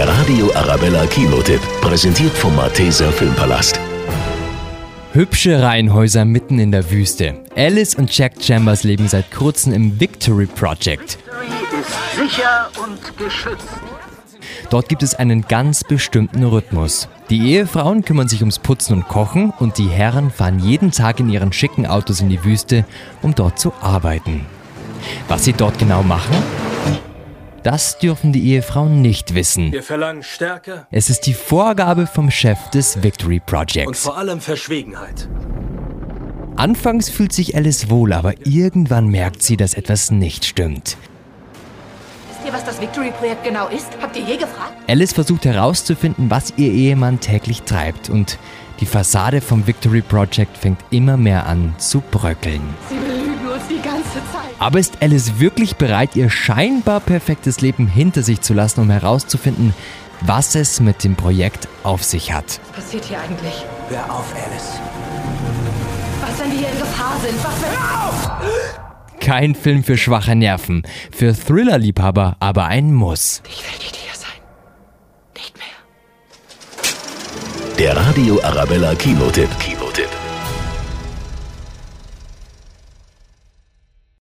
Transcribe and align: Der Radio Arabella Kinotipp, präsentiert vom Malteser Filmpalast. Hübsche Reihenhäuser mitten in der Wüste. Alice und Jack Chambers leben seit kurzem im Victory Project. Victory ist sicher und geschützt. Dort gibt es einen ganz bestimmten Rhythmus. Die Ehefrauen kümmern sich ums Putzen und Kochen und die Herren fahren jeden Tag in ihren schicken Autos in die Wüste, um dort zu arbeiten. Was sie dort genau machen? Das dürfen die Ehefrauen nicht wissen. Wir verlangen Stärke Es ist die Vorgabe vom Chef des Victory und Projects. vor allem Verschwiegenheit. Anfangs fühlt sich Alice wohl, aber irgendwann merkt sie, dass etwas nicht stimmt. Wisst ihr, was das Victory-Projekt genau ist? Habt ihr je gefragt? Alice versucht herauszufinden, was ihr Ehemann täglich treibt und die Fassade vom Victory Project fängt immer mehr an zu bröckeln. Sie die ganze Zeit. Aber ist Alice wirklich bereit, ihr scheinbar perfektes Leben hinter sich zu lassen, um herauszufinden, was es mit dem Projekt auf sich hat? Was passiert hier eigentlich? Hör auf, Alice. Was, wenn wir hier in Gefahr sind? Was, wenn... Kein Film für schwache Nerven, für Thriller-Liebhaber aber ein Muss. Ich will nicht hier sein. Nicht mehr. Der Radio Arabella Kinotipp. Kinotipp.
Der 0.00 0.08
Radio 0.08 0.50
Arabella 0.54 1.04
Kinotipp, 1.04 1.60
präsentiert 1.82 2.32
vom 2.32 2.56
Malteser 2.56 3.12
Filmpalast. 3.12 3.78
Hübsche 5.12 5.60
Reihenhäuser 5.60 6.24
mitten 6.24 6.58
in 6.58 6.72
der 6.72 6.90
Wüste. 6.90 7.44
Alice 7.54 7.96
und 7.96 8.16
Jack 8.16 8.32
Chambers 8.40 8.82
leben 8.82 9.08
seit 9.08 9.30
kurzem 9.30 9.74
im 9.74 10.00
Victory 10.00 10.46
Project. 10.46 11.18
Victory 11.18 11.80
ist 11.82 12.16
sicher 12.16 12.70
und 12.82 13.18
geschützt. 13.18 13.68
Dort 14.70 14.88
gibt 14.88 15.02
es 15.02 15.14
einen 15.14 15.42
ganz 15.42 15.84
bestimmten 15.84 16.44
Rhythmus. 16.44 17.06
Die 17.28 17.52
Ehefrauen 17.52 18.02
kümmern 18.02 18.28
sich 18.28 18.40
ums 18.40 18.58
Putzen 18.58 18.94
und 18.94 19.06
Kochen 19.06 19.52
und 19.58 19.76
die 19.76 19.88
Herren 19.88 20.30
fahren 20.30 20.60
jeden 20.60 20.92
Tag 20.92 21.20
in 21.20 21.28
ihren 21.28 21.52
schicken 21.52 21.86
Autos 21.86 22.22
in 22.22 22.30
die 22.30 22.42
Wüste, 22.42 22.86
um 23.20 23.34
dort 23.34 23.58
zu 23.58 23.74
arbeiten. 23.82 24.46
Was 25.28 25.44
sie 25.44 25.52
dort 25.52 25.78
genau 25.78 26.02
machen? 26.02 26.36
Das 27.62 27.98
dürfen 27.98 28.32
die 28.32 28.52
Ehefrauen 28.52 29.02
nicht 29.02 29.34
wissen. 29.34 29.70
Wir 29.72 29.82
verlangen 29.82 30.22
Stärke 30.22 30.86
Es 30.90 31.10
ist 31.10 31.26
die 31.26 31.34
Vorgabe 31.34 32.06
vom 32.06 32.30
Chef 32.30 32.58
des 32.70 33.02
Victory 33.02 33.34
und 33.36 33.46
Projects. 33.46 34.02
vor 34.02 34.16
allem 34.16 34.40
Verschwiegenheit. 34.40 35.28
Anfangs 36.56 37.10
fühlt 37.10 37.32
sich 37.32 37.54
Alice 37.56 37.90
wohl, 37.90 38.12
aber 38.12 38.34
irgendwann 38.46 39.08
merkt 39.08 39.42
sie, 39.42 39.56
dass 39.56 39.74
etwas 39.74 40.10
nicht 40.10 40.44
stimmt. 40.44 40.96
Wisst 42.28 42.46
ihr, 42.46 42.52
was 42.52 42.64
das 42.64 42.80
Victory-Projekt 42.80 43.44
genau 43.44 43.68
ist? 43.68 43.88
Habt 44.00 44.16
ihr 44.16 44.22
je 44.22 44.36
gefragt? 44.36 44.72
Alice 44.88 45.12
versucht 45.12 45.44
herauszufinden, 45.44 46.30
was 46.30 46.54
ihr 46.56 46.72
Ehemann 46.72 47.20
täglich 47.20 47.62
treibt 47.62 48.08
und 48.08 48.38
die 48.80 48.86
Fassade 48.86 49.42
vom 49.42 49.66
Victory 49.66 50.00
Project 50.00 50.56
fängt 50.56 50.80
immer 50.90 51.18
mehr 51.18 51.46
an 51.46 51.74
zu 51.76 52.00
bröckeln. 52.10 52.62
Sie 52.88 52.96
die 53.70 53.80
ganze 53.82 54.14
Zeit. 54.32 54.50
Aber 54.58 54.78
ist 54.78 55.00
Alice 55.00 55.38
wirklich 55.38 55.76
bereit, 55.76 56.16
ihr 56.16 56.28
scheinbar 56.28 57.00
perfektes 57.00 57.60
Leben 57.60 57.86
hinter 57.86 58.22
sich 58.22 58.40
zu 58.40 58.52
lassen, 58.52 58.80
um 58.80 58.90
herauszufinden, 58.90 59.74
was 60.22 60.54
es 60.54 60.80
mit 60.80 61.02
dem 61.04 61.16
Projekt 61.16 61.68
auf 61.82 62.04
sich 62.04 62.32
hat? 62.32 62.60
Was 62.74 62.84
passiert 62.84 63.04
hier 63.06 63.20
eigentlich? 63.20 63.64
Hör 63.88 64.04
auf, 64.12 64.34
Alice. 64.34 64.78
Was, 66.20 66.38
wenn 66.40 66.52
wir 66.52 66.58
hier 66.58 66.68
in 66.68 66.78
Gefahr 66.78 67.16
sind? 67.22 67.36
Was, 67.42 67.54
wenn... 67.62 69.20
Kein 69.20 69.54
Film 69.54 69.84
für 69.84 69.96
schwache 69.96 70.34
Nerven, 70.34 70.82
für 71.12 71.34
Thriller-Liebhaber 71.34 72.36
aber 72.40 72.66
ein 72.66 72.92
Muss. 72.92 73.42
Ich 73.48 73.62
will 73.62 73.78
nicht 73.78 73.96
hier 73.96 74.14
sein. 74.14 74.30
Nicht 75.36 75.56
mehr. 75.56 75.66
Der 77.78 77.96
Radio 77.96 78.42
Arabella 78.42 78.94
Kinotipp. 78.94 79.50
Kinotipp. 79.58 79.79